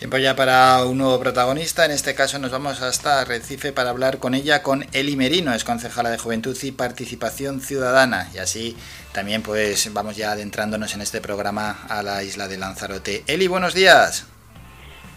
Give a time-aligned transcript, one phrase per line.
[0.00, 1.84] Tiempo ya para un nuevo protagonista.
[1.84, 5.62] En este caso nos vamos hasta Recife para hablar con ella, con Eli Merino, es
[5.62, 8.26] concejala de Juventud y Participación Ciudadana.
[8.34, 8.78] Y así
[9.12, 13.24] también pues vamos ya adentrándonos en este programa a la isla de Lanzarote.
[13.26, 14.26] Eli, buenos días.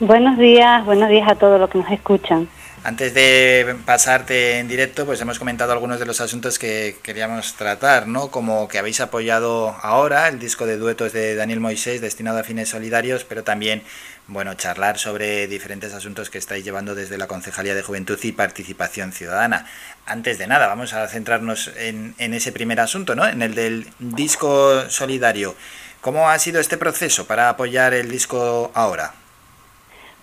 [0.01, 2.49] Buenos días, buenos días a todos los que nos escuchan.
[2.85, 8.07] Antes de pasarte en directo, pues hemos comentado algunos de los asuntos que queríamos tratar,
[8.07, 8.29] ¿no?
[8.29, 12.67] Como que habéis apoyado ahora el disco de duetos de Daniel Moisés destinado a fines
[12.67, 13.83] solidarios, pero también,
[14.27, 19.13] bueno, charlar sobre diferentes asuntos que estáis llevando desde la Concejalía de Juventud y Participación
[19.13, 19.65] Ciudadana.
[20.05, 23.25] Antes de nada, vamos a centrarnos en, en ese primer asunto, ¿no?
[23.25, 25.55] En el del disco solidario.
[26.01, 29.22] ¿Cómo ha sido este proceso para apoyar el disco ahora?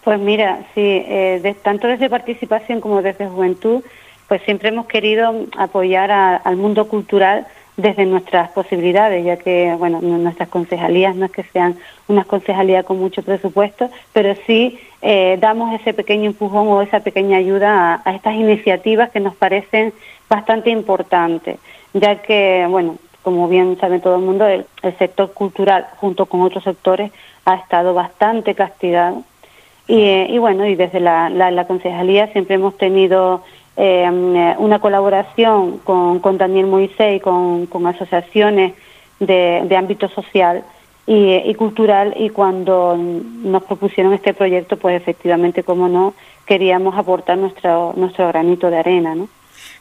[0.05, 3.83] Pues mira, sí, eh, tanto desde participación como desde juventud,
[4.29, 7.47] pues siempre hemos querido apoyar al mundo cultural
[7.77, 11.77] desde nuestras posibilidades, ya que, bueno, nuestras concejalías no es que sean
[12.09, 17.39] unas concejalías con mucho presupuesto, pero sí eh, damos ese pequeño empujón o esa pequeña
[17.39, 19.93] ayuda a, estas iniciativas que nos parecen
[20.29, 21.59] bastante importantes,
[21.93, 24.65] ya que, bueno, como bien sabe todo el mundo, el
[24.99, 27.13] sector cultural, junto con otros sectores,
[27.45, 29.25] ha estado bastante castigado
[29.93, 33.43] y, bueno, y desde la, la, concejalía siempre hemos tenido
[33.77, 34.09] eh,
[34.59, 38.75] una colaboración con, con Daniel Moisés y con, con asociaciones
[39.19, 40.63] de, de, ámbito social
[41.07, 46.15] y, y, cultural y cuando nos propusieron este proyecto, pues efectivamente, como no,
[46.47, 49.29] queríamos aportar nuestro, nuestro granito de arena, ¿no?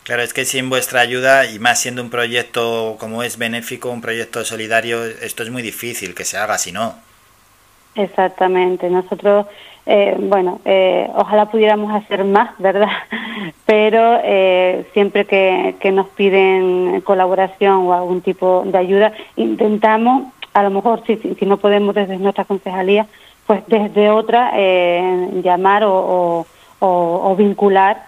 [0.03, 4.01] Claro, es que sin vuestra ayuda y más siendo un proyecto como es benéfico, un
[4.01, 6.95] proyecto solidario, esto es muy difícil que se haga si no.
[7.99, 8.89] Exactamente.
[8.89, 9.45] Nosotros
[9.91, 12.91] eh, bueno, eh, ojalá pudiéramos hacer más, ¿verdad?
[13.65, 20.69] Pero eh, siempre que, nos piden colaboración o algún tipo de ayuda, intentamos, a lo
[20.69, 23.07] mejor si, si, no podemos desde nuestra concejalía,
[23.47, 24.51] pues desde otra
[25.41, 26.45] llamar o,
[26.79, 28.03] o, vincular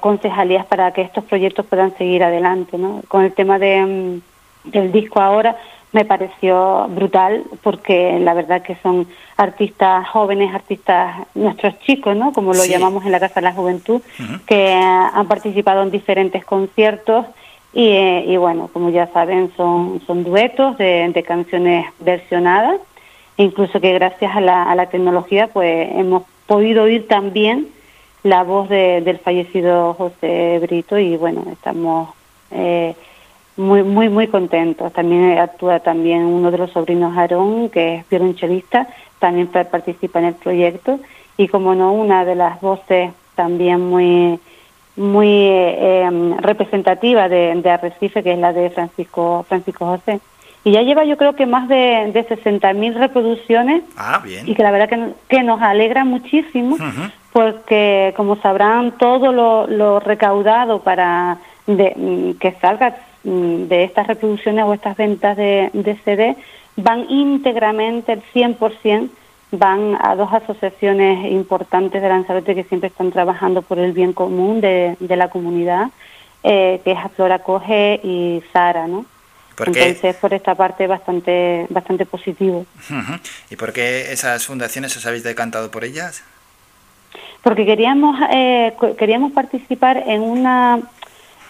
[0.00, 2.76] concejalías para que estos proyectos puedan seguir adelante.
[2.76, 3.00] ¿no?
[3.08, 5.56] Con el tema de, mm, del disco ahora,
[5.92, 12.32] me pareció brutal porque la verdad que son artistas jóvenes, artistas, nuestros chicos, ¿no?
[12.32, 14.00] Como lo llamamos en la Casa de la Juventud,
[14.46, 17.26] que han participado en diferentes conciertos
[17.72, 22.80] y, y, bueno, como ya saben, son, son duetos de, canciones versionadas,
[23.36, 27.68] incluso que gracias a la, a la tecnología pues hemos podido oír también
[28.22, 32.10] la voz del fallecido José Brito y bueno, estamos...
[32.52, 32.94] Eh,
[33.60, 34.92] muy muy muy contentos.
[34.92, 38.88] También actúa también uno de los sobrinos Aarón, que es violonchelista,
[39.18, 40.98] también participa en el proyecto
[41.36, 44.40] y como no una de las voces también muy
[44.96, 50.20] muy eh, representativa de, de, Arrecife, que es la de Francisco Francisco José.
[50.64, 54.46] Y ya lleva yo creo que más de, de 60.000 reproducciones ah, bien.
[54.48, 56.76] y que la verdad que, que nos alegra muchísimo
[57.32, 64.72] porque como sabrán todo lo, lo recaudado para de, que salga de estas reproducciones o
[64.72, 66.36] estas ventas de, CD
[66.76, 69.10] van íntegramente, el 100%,
[69.52, 74.60] van a dos asociaciones importantes de Lanzarote que siempre están trabajando por el bien común
[74.60, 75.88] de, la comunidad,
[76.42, 79.04] eh, que es Aflora Coge y Sara, ¿no?
[79.66, 82.64] Entonces, por esta parte, bastante bastante positivo.
[83.50, 86.22] ¿Y por qué esas fundaciones os habéis decantado por ellas?
[87.42, 90.80] Porque queríamos, eh, queríamos participar en una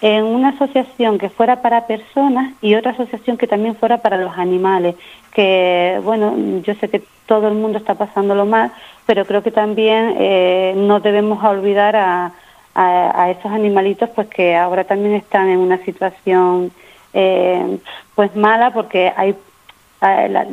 [0.01, 4.35] en una asociación que fuera para personas y otra asociación que también fuera para los
[4.37, 4.95] animales,
[5.33, 8.71] que bueno, yo sé que todo el mundo está pasándolo mal,
[9.05, 12.31] pero creo que también eh, no debemos olvidar a,
[12.73, 16.71] a, esos animalitos pues que ahora también están en una situación
[17.13, 17.77] eh,
[18.15, 19.35] pues mala porque hay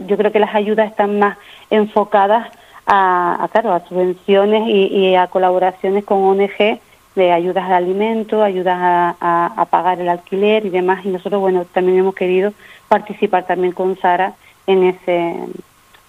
[0.06, 1.38] yo creo que las ayudas están más
[1.70, 2.48] enfocadas
[2.84, 6.80] a, a claro a subvenciones y, y a colaboraciones con ONG
[7.18, 11.04] de ayudas al alimento, ayudas a, pagar el alquiler y demás.
[11.04, 12.54] Y nosotros, bueno, también hemos querido
[12.88, 14.34] participar también con Sara
[14.66, 15.34] en ese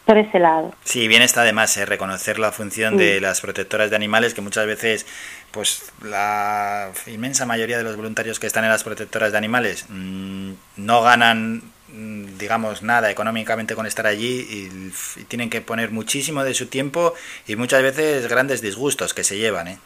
[0.06, 0.74] por ese lado.
[0.84, 4.66] Sí, bien está además eh, reconocer la función de las protectoras de animales, que muchas
[4.66, 5.06] veces,
[5.52, 10.52] pues la inmensa mayoría de los voluntarios que están en las protectoras de animales mm,
[10.78, 11.62] no ganan
[11.94, 16.66] mm, digamos nada económicamente con estar allí y, y, tienen que poner muchísimo de su
[16.66, 17.14] tiempo
[17.46, 19.78] y muchas veces grandes disgustos que se llevan, ¿eh?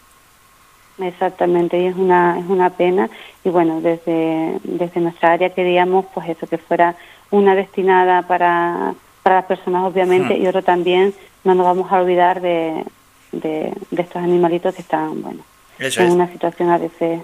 [0.99, 3.09] Exactamente, y es una, es una pena.
[3.43, 6.95] Y bueno, desde, desde nuestra área queríamos pues eso, que fuera
[7.31, 8.93] una destinada para,
[9.23, 10.41] para las personas obviamente hmm.
[10.41, 11.13] y otro también,
[11.43, 12.85] no nos vamos a olvidar de,
[13.31, 15.43] de, estos animalitos que están, bueno,
[15.79, 17.21] en una situación a veces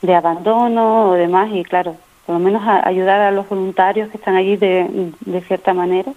[0.00, 4.36] de abandono o demás y claro, por lo menos ayudar a los voluntarios que están
[4.36, 6.12] allí de, de cierta manera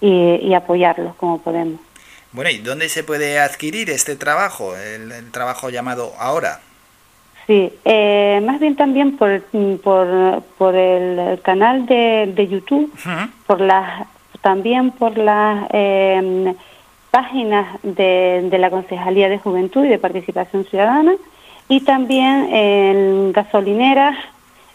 [0.00, 1.80] y, y apoyarlos como podemos.
[2.34, 6.58] Bueno, ¿y dónde se puede adquirir este trabajo, el, trabajo llamado Ahora?
[7.46, 9.40] Sí, eh, más bien también por,
[9.84, 12.92] por, por el canal de, de YouTube,
[13.46, 14.08] por las,
[14.40, 16.54] también por las eh,
[17.12, 21.14] páginas de, de la Concejalía de Juventud y de Participación Ciudadana
[21.68, 24.16] y también en gasolineras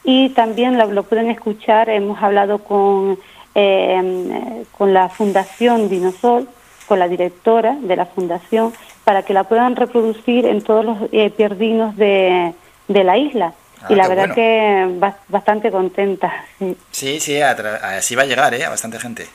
[0.06, 3.20] y también lo, pueden escuchar, hemos hablado con,
[3.54, 6.48] eh, con la Fundación Dinosol,
[6.90, 8.74] con la directora de la Fundación,
[9.06, 12.54] para que la puedan reproducir en todos los eh, pierdinos de,
[12.88, 13.54] de la isla.
[13.88, 15.00] y ah, la verdad que
[15.30, 16.46] bastante contenta.
[16.92, 18.66] Sí, sí, así va a llegar ¿eh?
[18.66, 19.28] a bastante gente.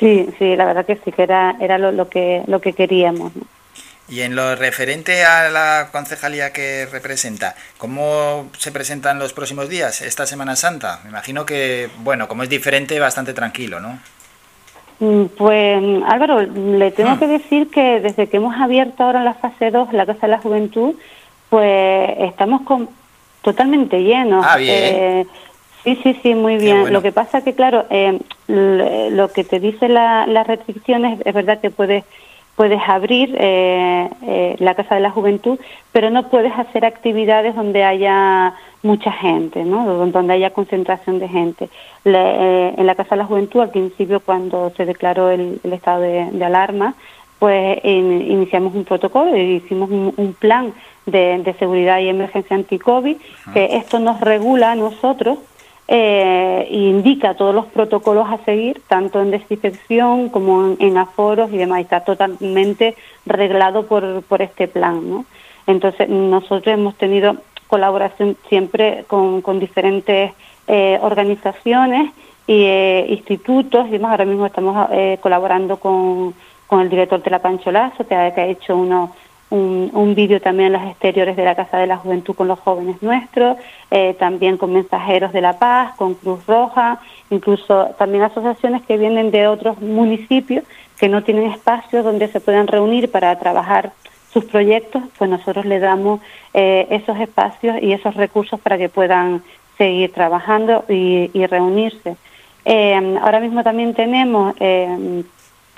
[0.00, 3.32] Sí, sí, la verdad que sí, que era, era lo, lo que, lo que queríamos.
[4.08, 10.02] Y en lo referente a la concejalía que representa, ¿cómo se presentan los próximos días,
[10.02, 11.00] esta Semana Santa?
[11.04, 13.98] Me imagino que, bueno, como es diferente, bastante tranquilo, ¿no?
[15.00, 17.18] Mm, pues Álvaro, le tengo ah.
[17.18, 20.38] que decir que desde que hemos abierto ahora la fase 2, la Casa de la
[20.38, 20.94] Juventud,
[21.50, 22.88] pues estamos con,
[23.42, 24.44] totalmente llenos.
[24.48, 24.72] Ah, bien.
[24.72, 25.26] Eh,
[25.84, 26.92] sí, sí, sí, muy bien.
[26.92, 28.18] Lo que pasa que, claro, eh,
[28.48, 32.04] lo que te dice la, las restricciones es verdad que puedes
[32.56, 35.58] puedes abrir eh, eh, la Casa de la Juventud,
[35.92, 40.06] pero no puedes hacer actividades donde haya mucha gente, ¿no?
[40.06, 41.68] donde haya concentración de gente.
[42.04, 46.44] Eh, en la Casa de la Juventud, al principio, cuando se declaró el, estado de,
[46.44, 46.94] alarma,
[47.38, 50.72] pues iniciamos un protocolo y hicimos un, plan
[51.06, 53.16] de, de, seguridad y emergencia anti-COVID,
[53.52, 55.38] que esto nos regula a nosotros
[55.86, 61.80] eh, indica todos los protocolos a seguir, tanto en desinfección como en, aforos y demás.
[61.80, 62.96] Está totalmente
[63.26, 65.08] reglado por, por este plan.
[65.08, 65.26] ¿no?
[65.66, 70.32] Entonces, nosotros hemos tenido colaboración siempre con, con diferentes
[70.66, 72.12] eh, organizaciones
[72.46, 74.12] y eh, institutos y demás.
[74.12, 76.34] Ahora mismo estamos eh, colaborando con,
[76.66, 79.10] con el director de la Pancholazo, que ha, que ha hecho unos
[79.54, 83.02] un, vídeo también en los exteriores de la Casa de la Juventud con los jóvenes
[83.02, 83.56] nuestros,
[83.90, 87.00] eh, también con Mensajeros de la Paz, con Cruz Roja,
[87.30, 90.64] incluso también asociaciones que vienen de otros municipios
[90.98, 93.92] que no tienen espacios donde se puedan reunir para trabajar
[94.34, 96.20] sus proyectos, pues nosotros le damos
[96.52, 99.42] eh, esos espacios y esos recursos para que puedan
[99.78, 102.16] seguir trabajando y, reunirse.
[102.66, 104.54] Eh, ahora mismo también tenemos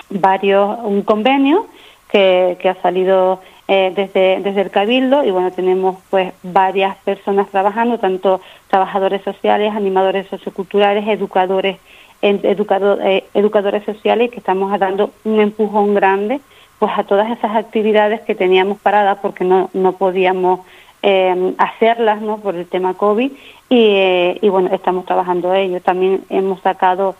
[0.09, 1.67] varios, un convenio
[2.09, 7.97] que, ha salido eh, desde, desde el Cabildo y bueno, tenemos pues varias personas trabajando,
[7.97, 11.77] tanto trabajadores sociales, animadores socioculturales, educadores,
[12.21, 16.39] educador, eh, educadores sociales que estamos dando un empujón grande
[16.79, 20.61] pues a todas esas actividades que teníamos paradas porque no, no podíamos
[21.01, 22.37] eh, hacerlas ¿no?
[22.37, 23.31] por el tema COVID
[23.69, 25.81] y, y bueno, estamos trabajando ello.
[25.81, 27.15] También hemos sacado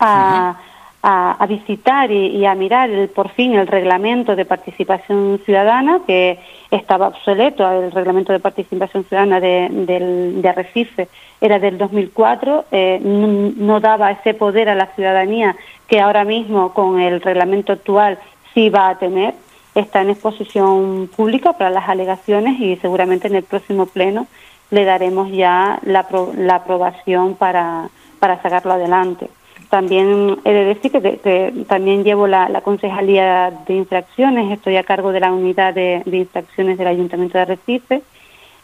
[0.00, 0.56] a
[1.02, 6.38] a, visitar y, a mirar el, por fin el reglamento de participación ciudadana, que
[6.70, 11.08] estaba obsoleto, el reglamento de participación ciudadana de, Arrecife
[11.40, 15.56] era del 2004, eh, no, daba ese poder a la ciudadanía
[15.88, 18.18] que ahora mismo con el reglamento actual
[18.52, 19.34] sí va a tener.
[19.74, 24.26] Está en exposición pública para las alegaciones y seguramente en el próximo pleno
[24.70, 26.06] le daremos ya la,
[26.36, 27.88] la aprobación para,
[28.18, 29.30] para sacarlo adelante.
[29.70, 35.20] También he de decir que, también llevo la, Concejalía de Infracciones, estoy a cargo de
[35.20, 38.02] la unidad de, infracciones del Ayuntamiento de Recife.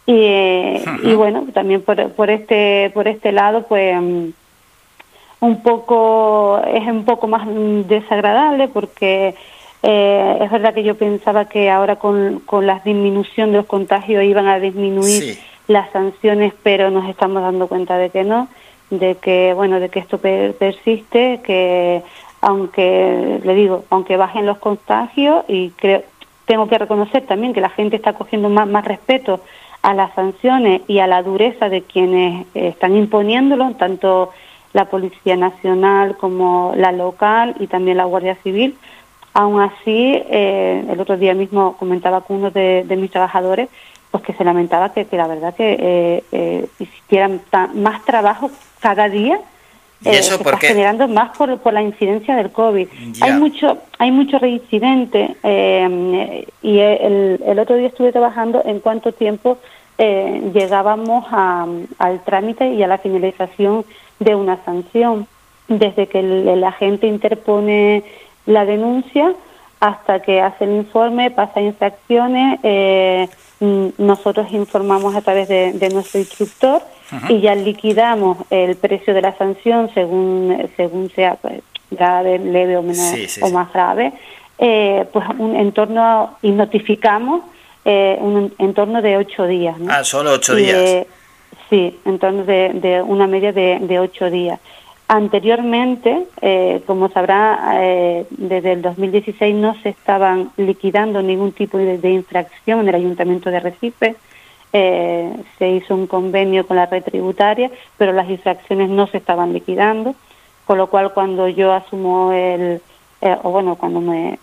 [0.04, 3.97] Y, bueno, también por, por, este, por este lado, pues
[5.40, 7.47] un poco, es un poco más
[7.87, 9.35] desagradable porque
[9.83, 14.25] eh, es verdad que yo pensaba que ahora con, con la disminución de los contagios
[14.25, 15.38] iban a disminuir
[15.69, 18.49] las sanciones, pero nos estamos dando cuenta de que no
[18.90, 22.02] de que bueno de que esto persiste que
[22.40, 26.02] aunque le digo aunque bajen los contagios y creo
[26.47, 29.40] tengo que reconocer también que la gente está cogiendo más, más respeto
[29.83, 34.31] a las sanciones y a la dureza de quienes están imponiéndolo tanto
[34.73, 38.76] la policía nacional como la local y también la guardia civil.
[39.35, 43.69] Aún así eh, el otro día mismo comentaba con uno de, de mis trabajadores
[44.11, 47.40] pues que se lamentaba que, que la verdad que eh, eh, hicieran
[47.75, 48.50] más trabajo
[48.87, 49.40] cada día
[50.02, 52.87] ¿Y eso eh, está generando más por, por la incidencia del COVID.
[53.21, 59.12] Hay mucho hay mucho reincidente eh, y el, el otro día estuve trabajando en cuánto
[59.12, 59.59] tiempo
[59.99, 61.66] eh, llegábamos a,
[61.99, 63.85] al trámite y a la finalización
[64.21, 65.26] de una sanción.
[65.69, 68.05] Desde que el, el agente interpone
[68.45, 69.35] la denuncia
[69.81, 73.28] hasta que hace el informe, pasa infracciones, eh,
[73.99, 76.83] nosotros informamos a través de, nuestro instructor
[77.29, 82.83] y ya liquidamos el precio de la sanción según según sea pues, grave, leve o,
[82.83, 84.13] menos, o más grave,
[84.59, 87.43] eh, pues un entorno, y notificamos
[87.85, 89.77] eh, un entorno de ocho días.
[89.89, 91.07] Ah, solo ocho días.
[91.71, 94.59] sí, en torno de, de una media de, de ocho días.
[95.09, 102.11] Anteriormente, eh, como sabrá, eh, desde el 2016 no se estaban liquidando ningún tipo de,
[102.11, 104.17] infracción en el Ayuntamiento de Recife.
[104.78, 109.54] Eh, se hizo un convenio con la red tributaria, pero las infracciones no se estaban
[109.54, 110.14] liquidando,
[110.66, 112.83] con lo cual cuando yo asumo el,
[113.42, 114.38] o bueno, cuando me,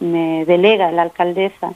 [0.46, 1.74] delega la alcaldesa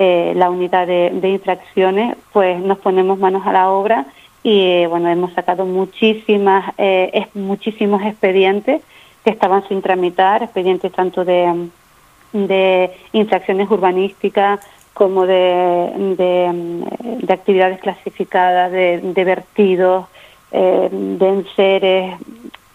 [0.00, 4.06] la unidad de, infracciones, pues nos ponemos manos a la obra
[4.42, 8.82] y bueno, hemos sacado muchísimas, eh, muchísimos expedientes
[9.22, 14.60] que estaban sin tramitar, expedientes tanto de infracciones urbanísticas
[14.94, 20.06] como de, de, actividades clasificadas, de, vertidos,
[20.52, 22.16] eh, de enseres,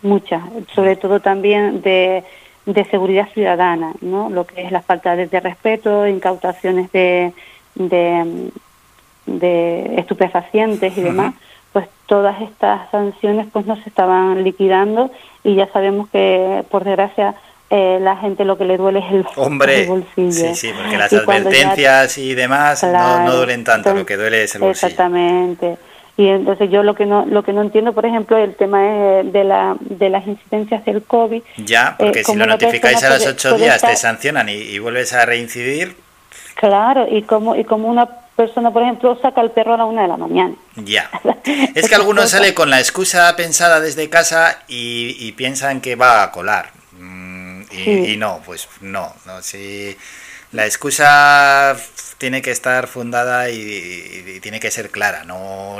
[0.01, 0.41] muchas,
[0.75, 2.23] sobre todo también de,
[2.65, 4.29] de seguridad ciudadana, ¿no?
[4.29, 7.33] lo que es la falta de, respeto, incautaciones de,
[7.75, 8.51] de,
[9.25, 11.33] de estupefacientes y demás
[11.73, 15.11] pues todas estas sanciones pues no se estaban liquidando
[15.43, 17.35] y ya sabemos que por desgracia
[17.69, 20.31] eh, la gente lo que le duele es el, Hombre, bolsillo.
[20.31, 24.61] Sí, sí, porque las advertencias y demás no, duelen tanto, lo que duele es el
[24.61, 24.87] bolsillo.
[24.87, 25.77] Exactamente.
[26.17, 29.43] Y entonces yo lo que no lo que no entiendo, por ejemplo, el tema de,
[29.45, 31.41] la, de las incidencias del COVID.
[31.57, 35.13] Ya, porque eh, si lo notificáis a los ocho días te sancionan y, y, vuelves
[35.13, 35.95] a reincidir.
[36.55, 38.05] Claro, y como y como una
[38.39, 40.55] persona, por ejemplo, saca el perro a la una de la mañana.
[40.75, 41.09] Ya.
[41.75, 46.31] Es que algunos sale con la excusa pensada desde casa y, piensan que va a
[46.31, 46.71] colar.
[47.71, 49.13] Mm, y, no, pues no.
[49.25, 49.95] no si
[50.51, 51.75] la excusa
[52.17, 55.79] tiene que estar fundada y, tiene que ser clara, no,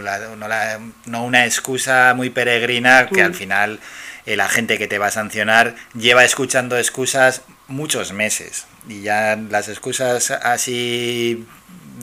[1.05, 3.35] no, una excusa muy peregrina que al mm.
[3.35, 3.79] final
[4.25, 9.69] el agente que te va a sancionar lleva escuchando excusas muchos meses y ya las
[9.69, 11.45] excusas así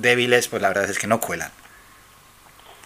[0.01, 1.51] débiles, pues la verdad es que no cuelan.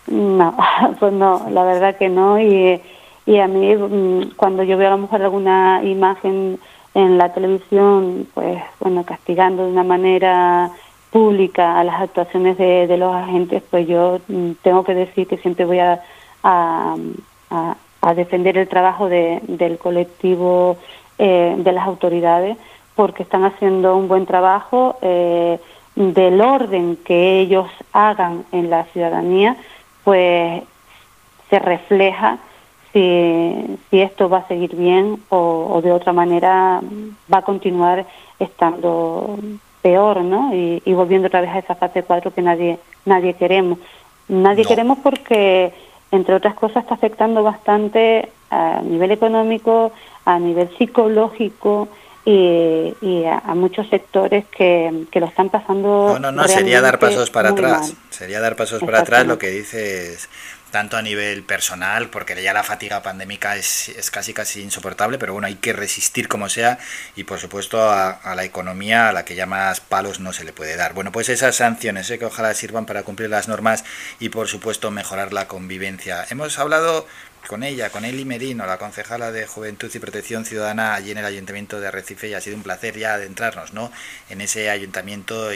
[0.07, 0.57] No,
[1.01, 2.41] pues no, la verdad que no.
[2.41, 2.81] Y,
[3.27, 6.59] y a mí, mm, cuando yo veo a lo mejor alguna imagen
[6.95, 10.71] en la televisión, pues bueno, castigando de una manera
[11.11, 15.65] pública a las actuaciones de, los agentes, pues yo mm, tengo que decir que siempre
[15.65, 16.01] voy a,
[16.43, 16.97] a,
[18.01, 20.77] a, defender el trabajo de, del colectivo
[21.19, 22.57] eh, de las autoridades
[22.95, 24.97] porque están haciendo un buen trabajo.
[25.03, 25.59] Eh,
[25.97, 29.57] del orden que ellos hagan en la ciudadanía,
[30.05, 30.63] pues
[31.51, 32.39] se refleja
[32.93, 36.81] si, si esto va a seguir bien o, de otra manera
[37.33, 38.07] va a continuar
[38.39, 39.39] estando
[39.83, 40.53] peor, ¿no?
[40.55, 43.79] Y, volviendo otra vez a esa fase 4 que nadie, nadie queremos.
[44.29, 45.73] Nadie queremos porque,
[46.11, 49.93] entre otras cosas, está afectando bastante a nivel económico,
[50.25, 51.89] a nivel psicológico,
[52.27, 56.11] y, a, muchos sectores que, que, lo están pasando.
[56.13, 57.95] No, no, no, sería dar pasos para atrás.
[58.11, 60.29] Sería dar pasos para atrás lo que dices
[60.71, 65.33] tanto a nivel personal, porque ya la fatiga pandémica es, es, casi casi insoportable, pero
[65.33, 66.79] bueno, hay que resistir como sea
[67.17, 70.53] y por supuesto a, la economía a la que ya más palos no se le
[70.53, 70.95] puede dar.
[70.95, 72.19] Bueno, pues esas sanciones ¿eh?
[72.19, 73.85] que ojalá sirvan para cumplir las normas
[74.19, 76.27] y por supuesto mejorar la convivencia.
[76.31, 77.07] Hemos hablado
[77.47, 81.25] con ella, con Eli Merino, la concejala de Juventud y Protección Ciudadana allí en el
[81.25, 83.91] Ayuntamiento de Arrecife y ha sido un placer ya adentrarnos ¿no?
[84.29, 85.53] en ese ayuntamiento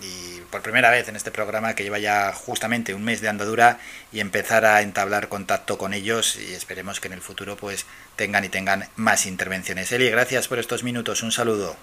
[0.00, 3.78] y, por primera vez en este programa que lleva ya justamente un mes de andadura
[4.12, 7.86] y empezar a entablar contacto con ellos y esperemos que en el futuro pues
[8.16, 9.90] tengan y tengan más intervenciones.
[9.92, 11.76] Eli, gracias por estos minutos, un saludo.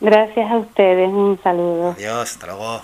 [0.00, 1.90] Gracias a ustedes, un saludo.
[1.90, 2.76] Adiós, hasta luego.